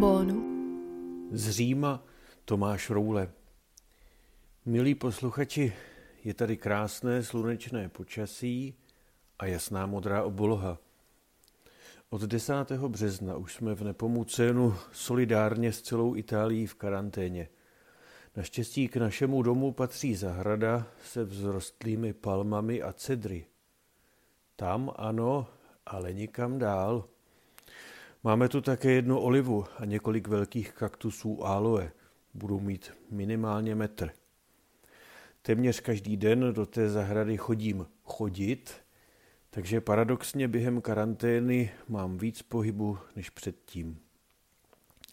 [0.00, 0.42] trombónu.
[1.32, 2.04] Z Říma
[2.44, 3.30] Tomáš Roule.
[4.64, 5.72] Milí posluchači,
[6.24, 8.74] je tady krásné slunečné počasí
[9.38, 10.78] a jasná modrá obloha.
[12.10, 12.54] Od 10.
[12.70, 17.48] března už jsme v Nepomucenu solidárně s celou Itálií v karanténě.
[18.36, 23.46] Naštěstí k našemu domu patří zahrada se vzrostlými palmami a cedry.
[24.56, 25.46] Tam ano,
[25.86, 27.04] ale nikam dál.
[28.24, 31.92] Máme tu také jednu olivu a několik velkých kaktusů aloe.
[32.34, 34.10] Budou mít minimálně metr.
[35.42, 38.72] Téměř každý den do té zahrady chodím chodit,
[39.50, 44.00] takže paradoxně během karantény mám víc pohybu než předtím.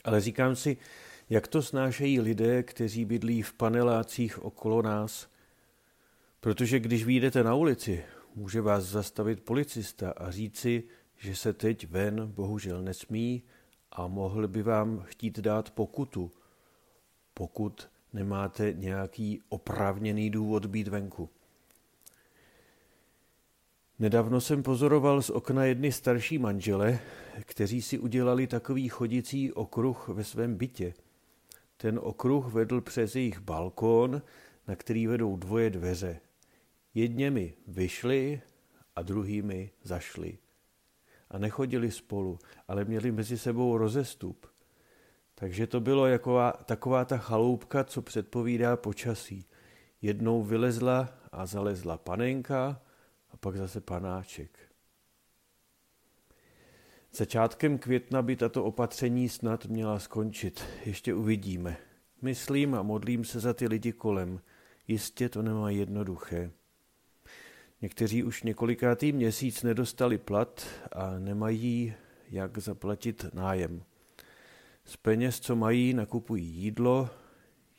[0.04, 0.78] Ale říkám si,
[1.30, 5.28] jak to snášejí lidé, kteří bydlí v panelácích okolo nás.
[6.40, 8.04] Protože když vyjdete na ulici,
[8.36, 10.84] může vás zastavit policista a říci,
[11.18, 13.44] že se teď ven bohužel nesmí
[13.92, 16.32] a mohl by vám chtít dát pokutu,
[17.34, 21.30] pokud nemáte nějaký oprávněný důvod být venku.
[24.00, 27.00] Nedávno jsem pozoroval z okna jedny starší manžele,
[27.42, 30.94] kteří si udělali takový chodicí okruh ve svém bytě.
[31.78, 34.22] Ten okruh vedl přes jejich balkón,
[34.68, 36.20] na který vedou dvoje dveře.
[36.94, 38.42] Jedněmi vyšli
[38.96, 40.38] a druhými zašli.
[41.32, 44.48] A nechodili spolu, ale měli mezi sebou rozestup.
[45.36, 49.46] Takže to bylo jako taková ta chaloupka, co předpovídá počasí.
[50.02, 52.82] Jednou vylezla a zalezla panenka
[53.32, 54.60] a pak zase panáček.
[57.14, 60.64] Začátkem května by tato opatření snad měla skončit.
[60.86, 61.78] Ještě uvidíme.
[62.22, 64.42] Myslím a modlím se za ty lidi kolem.
[64.88, 66.52] Jistě to nemá jednoduché.
[67.82, 71.94] Někteří už několikátý měsíc nedostali plat a nemají
[72.30, 73.84] jak zaplatit nájem.
[74.86, 77.10] Z peněz, co mají, nakupují jídlo,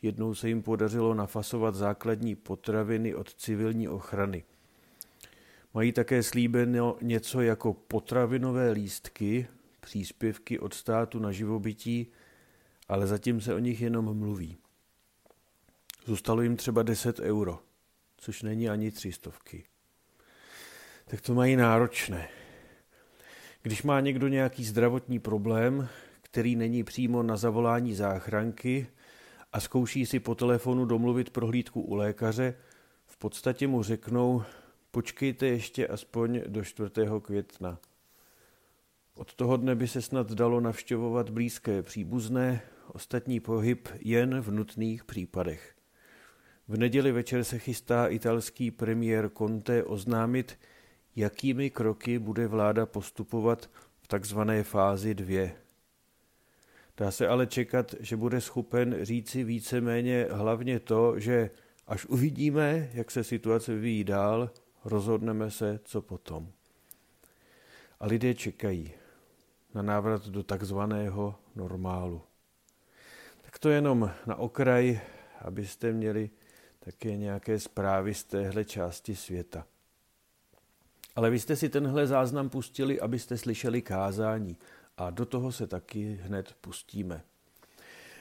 [0.02, 4.44] jednou se jim podařilo nafasovat základní potraviny od civilní ochrany.
[5.74, 9.46] Mají také slíbeno něco jako potravinové lístky,
[9.80, 12.06] příspěvky od státu na živobytí,
[12.88, 14.56] ale zatím se o nich jenom mluví.
[16.04, 17.58] Zůstalo jim třeba 10 euro,
[18.16, 19.64] což není ani třistovky.
[21.08, 22.28] Tak to mají náročné.
[23.62, 25.88] Když má někdo nějaký zdravotní problém,
[26.22, 28.86] který není přímo na zavolání záchranky
[29.52, 32.54] a zkouší si po telefonu domluvit prohlídku u lékaře,
[33.06, 34.42] v podstatě mu řeknou,
[34.90, 36.90] počkejte ještě aspoň do 4.
[37.22, 37.78] května.
[39.14, 42.60] Od toho dne by se snad dalo navštěvovat blízké příbuzné,
[42.92, 45.74] ostatní pohyb jen v nutných případech.
[46.68, 50.58] V neděli večer se chystá italský premiér Conte oznámit,
[51.18, 53.70] jakými kroky bude vláda postupovat
[54.00, 55.48] v takzvané fázi 2.
[56.96, 61.50] Dá se ale čekat, že bude schopen říci víceméně hlavně to, že
[61.86, 64.50] až uvidíme, jak se situace vyvíjí dál,
[64.84, 66.52] rozhodneme se, co potom.
[68.00, 68.92] A lidé čekají
[69.74, 72.22] na návrat do takzvaného normálu.
[73.42, 75.00] Tak to jenom na okraj,
[75.40, 76.30] abyste měli
[76.80, 79.66] také nějaké zprávy z téhle části světa.
[81.18, 84.56] Ale vy jste si tenhle záznam pustili, abyste slyšeli kázání
[84.96, 87.22] a do toho se taky hned pustíme.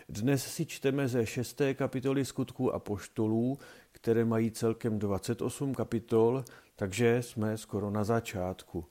[0.09, 3.59] Dnes si čteme ze šesté kapitoly skutků a poštolů,
[3.91, 8.86] které mají celkem 28 kapitol, takže jsme skoro na začátku.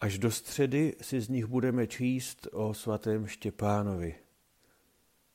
[0.00, 4.14] Až do středy si z nich budeme číst o svatém Štěpánovi.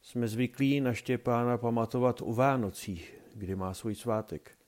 [0.01, 4.61] Jsme zvyklí na Štěpána pamatovat u Vánocích, kdy má svůj svátek.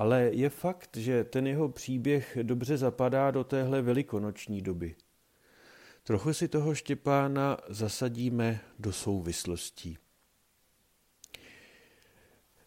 [0.00, 4.94] Ale je fakt, že ten jeho příběh dobře zapadá do téhle velikonoční doby.
[6.02, 9.98] Trochu si toho Štěpána zasadíme do souvislostí.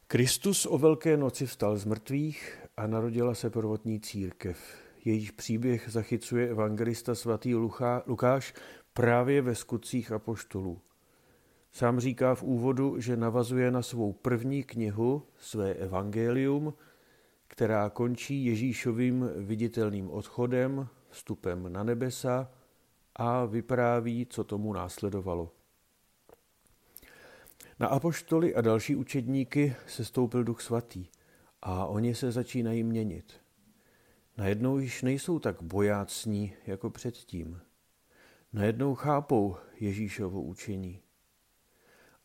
[0.07, 4.57] Kristus o Velké noci vstal z mrtvých a narodila se prvotní církev.
[5.05, 7.55] Jejíž příběh zachycuje evangelista svatý
[8.05, 8.53] Lukáš
[8.93, 10.81] právě ve skutcích apoštolů.
[11.71, 16.73] Sám říká v úvodu, že navazuje na svou první knihu, své evangelium,
[17.53, 22.51] která končí Ježíšovým viditelným odchodem, vstupem na nebesa
[23.15, 25.51] a vypráví, co tomu následovalo.
[27.79, 31.05] Na apoštoly a další učedníky se stoupil duch svatý
[31.61, 33.33] a oni se začínají měnit.
[34.37, 37.61] Najednou již nejsou tak bojácní jako předtím.
[38.53, 40.99] Najednou chápou Ježíšovo učení.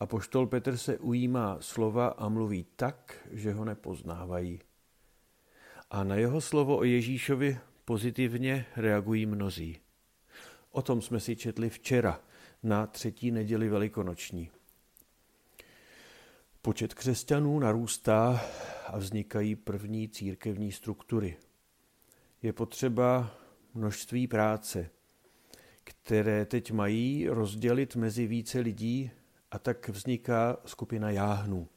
[0.01, 4.61] Apoštol Petr se ujímá slova a mluví tak, že ho nepoznávají.
[5.91, 9.81] A na jeho slovo o Ježíšovi pozitivně reagují mnozí.
[10.71, 12.21] O tom jsme si četli včera
[12.63, 14.51] na třetí neděli velikonoční.
[16.63, 18.41] Počet křesťanů narůstá
[18.87, 21.37] a vznikají první církevní struktury.
[22.43, 23.35] Je potřeba
[23.75, 24.91] množství práce,
[25.85, 29.11] které teď mají rozdělit mezi více lidí
[29.51, 31.69] a tak vzniká skupina jáhnů.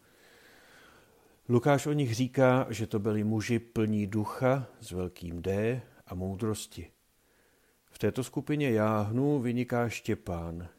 [1.49, 6.91] Lukáš o nich říká, že to byli muži plní ducha s velkým D a moudrosti.
[7.91, 10.69] V této skupině jáhnů vyniká Štěpán.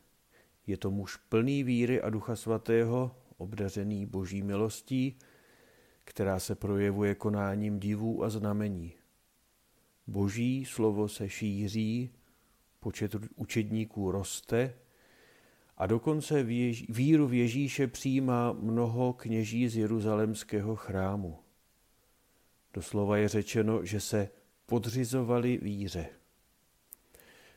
[0.66, 5.18] Je to muž plný víry a ducha svatého, obdařený boží milostí,
[6.04, 8.92] která se projevuje konáním divů a znamení.
[10.06, 12.10] Boží slovo se šíří,
[12.80, 14.74] počet učedníků roste
[15.82, 16.42] a dokonce
[16.88, 21.38] víru v Ježíše přijímá mnoho kněží z jeruzalemského chrámu.
[22.74, 24.28] Doslova je řečeno, že se
[24.66, 26.06] podřizovali víře.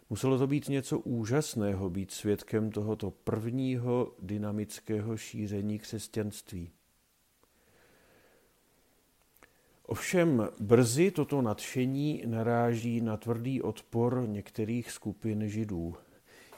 [0.10, 6.72] Muselo to být něco úžasného být svědkem tohoto prvního dynamického šíření křesťanství.
[9.84, 15.96] Ovšem brzy toto nadšení naráží na tvrdý odpor některých skupin židů.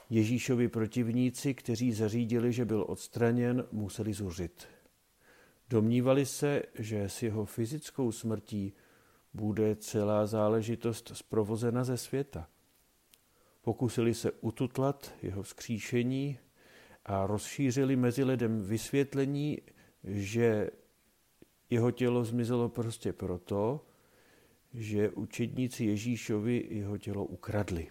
[0.10, 4.68] Ježíšovi protivníci, kteří zařídili, že byl odstraněn, museli zuřit.
[5.70, 8.74] Domnívali se, že s jeho fyzickou smrtí
[9.34, 12.50] bude celá záležitost zprovozena ze světa.
[13.62, 16.40] Pokusili se ututlat jeho vzkříšení
[17.06, 19.62] a rozšířili mezi lidem vysvětlení,
[20.04, 20.70] že
[21.70, 23.86] jeho tělo zmizelo prostě proto,
[24.74, 27.88] že učedníci Ježíšovi jeho tělo ukradli.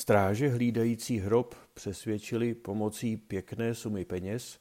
[0.00, 4.60] Stráže hlídající hrob přesvědčili pomocí pěkné sumy peněz,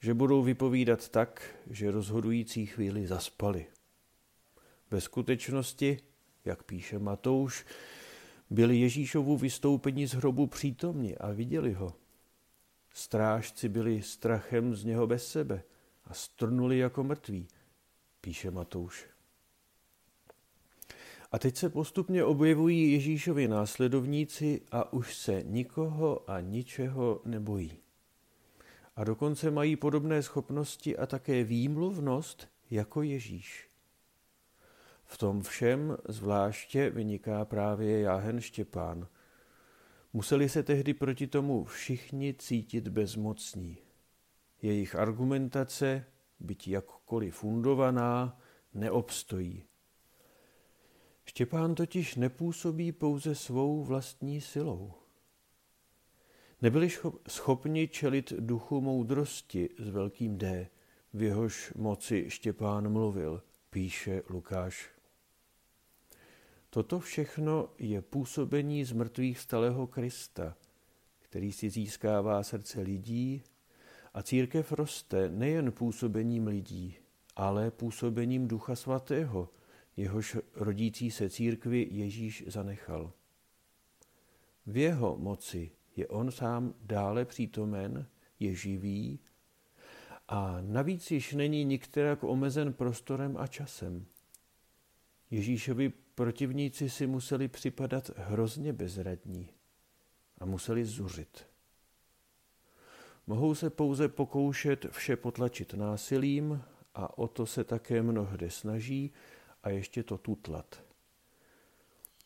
[0.00, 3.66] že budou vypovídat tak, že rozhodující chvíli zaspali.
[4.90, 5.98] Ve skutečnosti,
[6.44, 7.66] jak píše Matouš,
[8.50, 11.94] byli Ježíšovu vystoupení z hrobu přítomni a viděli ho.
[12.94, 15.62] Strážci byli strachem z něho bez sebe
[16.04, 17.48] a strnuli jako mrtví,
[18.20, 19.15] píše Matouš.
[21.32, 27.78] A teď se postupně objevují Ježíšovi následovníci a už se nikoho a ničeho nebojí.
[28.96, 33.68] A dokonce mají podobné schopnosti a také výmluvnost jako Ježíš.
[35.04, 39.08] V tom všem zvláště vyniká právě Jáhen Štěpán.
[40.12, 43.78] Museli se tehdy proti tomu všichni cítit bezmocní.
[44.62, 46.04] Jejich argumentace,
[46.40, 48.40] byť jakkoliv fundovaná,
[48.74, 49.64] neobstojí.
[51.28, 54.92] Štěpán totiž nepůsobí pouze svou vlastní silou.
[56.62, 56.90] Nebyli
[57.28, 60.68] schopni čelit duchu moudrosti s velkým D,
[61.12, 64.90] v jehož moci Štěpán mluvil, píše Lukáš.
[66.70, 70.56] Toto všechno je působení z mrtvých stalého Krista,
[71.18, 73.42] který si získává srdce lidí
[74.14, 76.96] a církev roste nejen působením lidí,
[77.36, 79.48] ale působením Ducha Svatého,
[79.96, 83.12] jehož rodící se církvi Ježíš zanechal.
[84.66, 88.06] V jeho moci je on sám dále přítomen,
[88.40, 89.20] je živý
[90.28, 94.06] a navíc již není nikterak omezen prostorem a časem.
[95.30, 99.50] Ježíšovi protivníci si museli připadat hrozně bezradní
[100.38, 101.46] a museli zuřit.
[103.26, 106.62] Mohou se pouze pokoušet vše potlačit násilím
[106.94, 109.12] a o to se také mnohde snaží
[109.66, 110.82] a ještě to tutlat.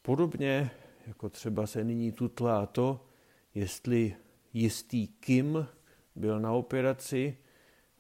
[0.03, 0.71] Podobně
[1.07, 3.07] jako třeba se nyní tutlá to,
[3.55, 4.17] jestli
[4.53, 5.67] jistý Kim
[6.15, 7.39] byl na operaci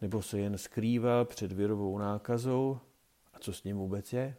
[0.00, 2.80] nebo se jen skrývá před virovou nákazou
[3.34, 4.36] a co s ním vůbec je.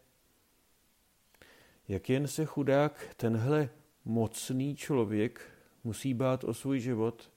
[1.88, 3.70] Jak jen se chudák, tenhle
[4.06, 5.42] mocný člověk,
[5.84, 7.32] musí bát o svůj život,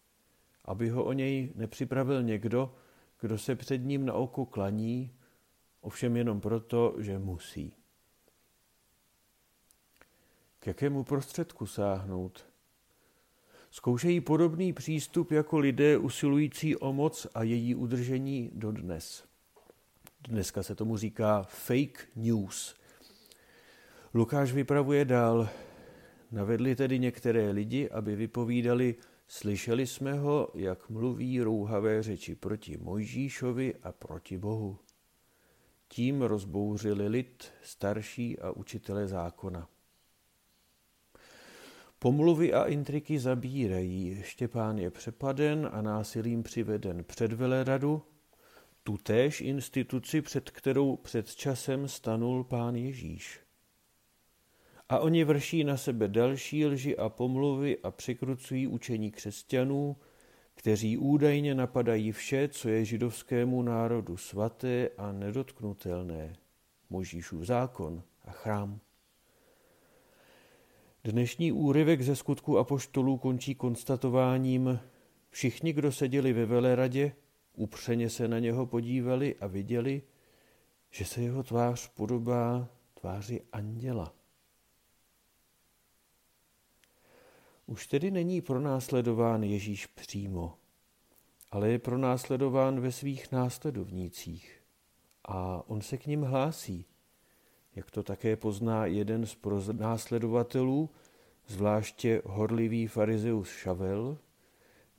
[0.64, 2.74] aby ho o něj nepřipravil někdo,
[3.20, 5.10] kdo se před ním na oko klaní,
[5.84, 7.72] ovšem jenom proto, že musí.
[10.58, 12.46] K jakému prostředku sáhnout?
[13.70, 19.24] Zkoušejí podobný přístup jako lidé usilující o moc a její udržení dodnes.
[20.28, 22.74] Dneska se tomu říká fake news–
[24.16, 25.48] Lukáš vypravuje dál.
[26.32, 28.94] Navedli tedy některé lidi, aby vypovídali,
[29.28, 34.78] slyšeli jsme ho, jak mluví rouhavé řeči proti Mojžíšovi a proti Bohu.
[35.88, 39.68] Tím rozbouřili lid, starší a učitele zákona.
[41.98, 44.22] Pomluvy a intriky zabírají.
[44.22, 48.02] Štěpán je přepaden a násilím přiveden před veleradu,
[48.82, 53.40] tutéž instituci, před kterou před časem stanul pán Ježíš.
[54.88, 59.96] A oni vrší na sebe další lži a pomluvy a překrucují učení křesťanů,
[60.54, 66.36] kteří údajně napadají vše, co je židovskému národu svaté a nedotknutelné.
[66.90, 68.80] Možíšův zákon a chrám.
[71.04, 74.80] Dnešní úryvek ze skutku apoštolů končí konstatováním,
[75.30, 77.12] všichni, kdo seděli ve veleradě,
[77.54, 80.02] upřeně se na něho podívali a viděli,
[80.90, 84.14] že se jeho tvář podobá tváři anděla.
[87.66, 90.58] Už tedy není pronásledován Ježíš přímo,
[91.50, 94.60] ale je pronásledován ve svých následovnících.
[95.24, 96.86] A on se k ním hlásí,
[97.74, 99.36] jak to také pozná jeden z
[99.72, 100.90] následovatelů,
[101.46, 104.18] zvláště horlivý farizeus Šavel,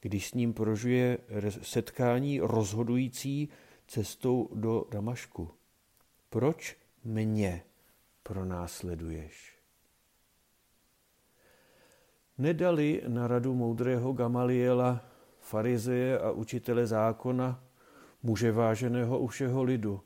[0.01, 1.17] když s ním prožuje
[1.61, 3.49] setkání rozhodující
[3.87, 5.51] cestou do Damašku.
[6.29, 7.63] Proč mě
[8.23, 9.55] pronásleduješ?
[12.37, 15.01] Nedali na radu moudrého Gamaliela,
[15.39, 17.63] farizeje a učitele zákona,
[18.23, 20.01] muže váženého u všeho lidu,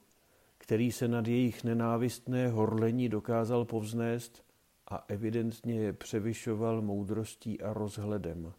[0.57, 4.45] který se nad jejich nenávistné horlení dokázal povznést
[4.87, 8.53] a evidentně je převyšoval moudrostí a rozhledem.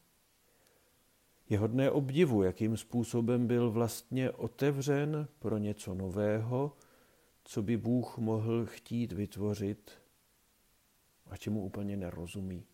[1.49, 6.77] Je hodné obdivu, jakým způsobem byl vlastně otevřen pro něco nového,
[7.45, 9.91] co by Bůh mohl chtít vytvořit
[11.27, 12.65] a čemu úplně nerozumí.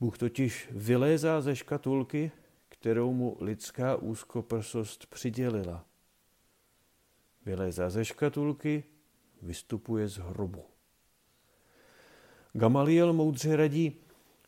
[0.00, 2.30] Bůh totiž vylézá ze škatulky,
[2.68, 5.84] kterou mu lidská úzkoprsost přidělila.
[7.44, 8.84] Vylézá ze škatulky,
[9.42, 10.64] vystupuje z hrobu.
[12.52, 13.96] Gamaliel moudře radí,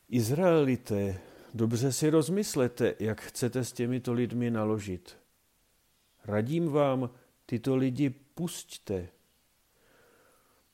[0.08, 1.20] Izraelité,
[1.54, 5.16] dobře si rozmyslete, jak chcete s těmito lidmi naložit.
[6.24, 7.10] Radím vám,
[7.46, 9.08] tyto lidi pusťte.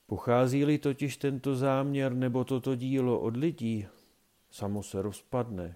[0.07, 3.87] Pochází-li totiž tento záměr nebo toto dílo od lidí,
[4.55, 5.75] samo se rozpadne.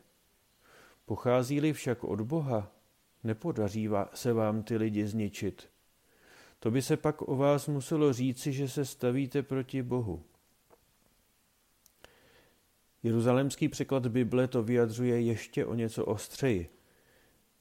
[1.05, 2.71] Pochází-li však od Boha,
[3.23, 5.69] nepodaří se vám ty lidi zničit.
[6.59, 10.23] To by se pak o vás muselo říci, že se stavíte proti Bohu.
[13.03, 16.69] Jeruzalemský překlad Bible to vyjadřuje ještě o něco ostřeji.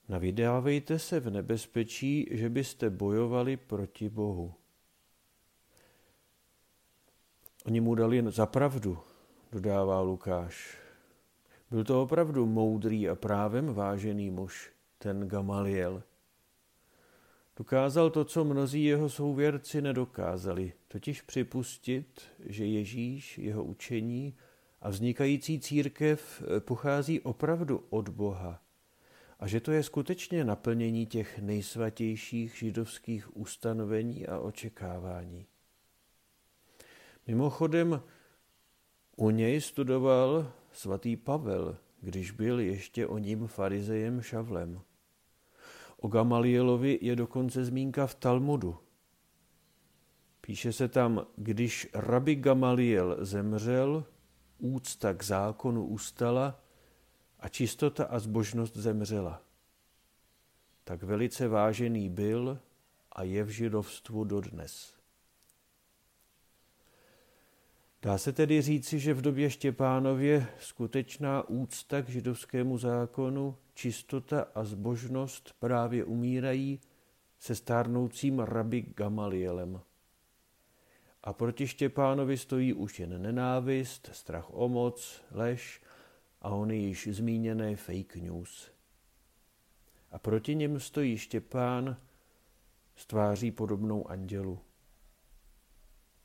[0.08, 4.54] Navydávejte se v nebezpečí, že byste bojovali proti Bohu.
[7.66, 8.98] Oni mu dali za pravdu,
[9.52, 10.87] dodává Lukáš.
[11.70, 16.02] Byl to opravdu moudrý a právem vážený muž, ten Gamaliel.
[17.56, 24.36] Dokázal to, co mnozí jeho souvěrci nedokázali, totiž připustit, že Ježíš, jeho učení
[24.80, 28.62] a vznikající církev pochází opravdu od Boha
[29.40, 35.46] a že to je skutečně naplnění těch nejsvatějších židovských ustanovení a očekávání.
[37.26, 38.02] Mimochodem,
[39.16, 44.80] u něj studoval svatý Pavel, když byl ještě o ním farizejem Šavlem.
[46.00, 48.78] O Gamalielovi je dokonce zmínka v Talmudu.
[50.40, 54.04] Píše se tam, když rabi Gamaliel zemřel,
[54.58, 56.60] úcta k zákonu ustala
[57.40, 59.42] a čistota a zbožnost zemřela.
[60.84, 62.58] Tak velice vážený byl
[63.12, 64.97] a je v židovstvu dodnes.
[68.02, 74.64] Dá se tedy říci, že v době Štěpánově skutečná úcta k židovskému zákonu, čistota a
[74.64, 76.80] zbožnost právě umírají
[77.38, 79.80] se stárnoucím rabi Gamalielem.
[81.22, 85.82] A proti Štěpánovi stojí už jen nenávist, strach o moc, lež
[86.42, 88.70] a ony již zmíněné fake news.
[90.10, 91.96] A proti něm stojí Štěpán
[92.96, 94.58] s tváří podobnou andělu.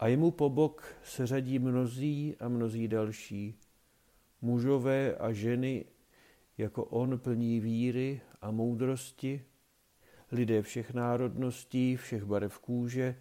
[0.04, 3.60] A jemu po bok se řadí mnozí a mnozí další,
[4.42, 5.86] mužové a ženy,
[6.58, 9.46] jako on plní víry a moudrosti,
[10.32, 13.16] lidé všech národností, všech barev kůže,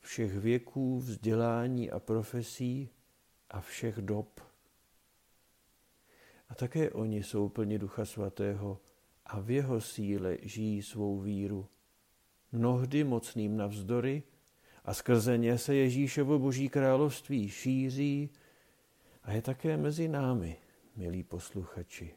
[0.00, 2.88] všech věků, vzdělání a profesí
[3.50, 4.40] a všech dob.
[6.48, 8.80] A také oni jsou plni Ducha Svatého
[9.26, 11.68] a v jeho síle žijí svou víru.
[12.52, 14.22] Mnohdy mocným navzdory,
[14.84, 18.30] a skrze ně se Ježíšovo boží království šíří
[19.22, 20.56] a je také mezi námi,
[20.96, 22.14] milí posluchači.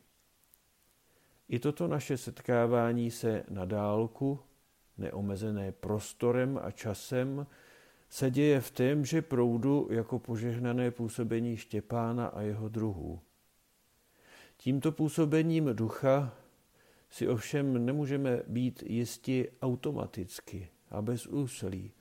[1.49, 4.39] I toto naše setkávání se na dálku,
[4.97, 7.47] neomezené prostorem a časem,
[8.09, 13.21] se děje v témže proudu jako požehnané působení Štěpána a jeho druhů.
[14.57, 16.33] Tímto působením ducha
[17.09, 21.91] si ovšem nemůžeme být jisti automaticky a bez úsilí,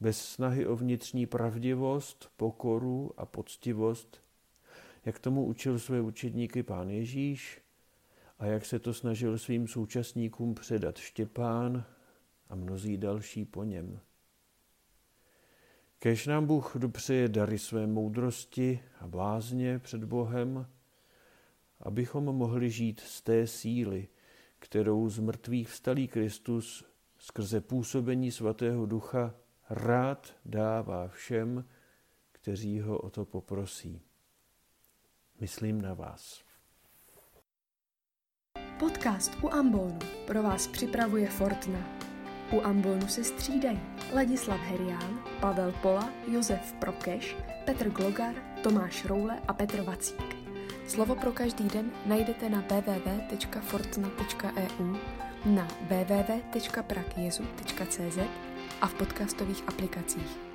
[0.00, 4.22] bez snahy o vnitřní pravdivost, pokoru a poctivost,
[5.04, 7.60] jak tomu učil své učedníky pán Ježíš
[8.38, 11.84] a jak se to snažil svým současníkům předat Štěpán
[12.48, 14.00] a mnozí další po něm.
[15.98, 20.66] Kež nám Bůh dopřeje dary své moudrosti a blázně před Bohem,
[21.80, 24.08] abychom mohli žít z té síly,
[24.58, 26.84] kterou z mrtvých vstalý Kristus
[27.18, 29.34] skrze působení svatého ducha
[29.70, 31.64] rád dává všem,
[32.32, 34.02] kteří ho o to poprosí.
[35.40, 36.44] Myslím na vás.
[38.78, 41.78] Podcast u Ambonu pro vás připravuje Fortna.
[42.52, 43.80] U Ambonu se střídají
[44.14, 50.36] Ladislav Herián, Pavel Pola, Josef Prokeš, Petr Glogar, Tomáš Roule a Petr Vacík.
[50.88, 54.96] Slovo pro každý den najdete na www.fortna.eu,
[55.44, 58.18] na www.prakjezu.cz
[58.80, 60.45] a v podcastových aplikacích.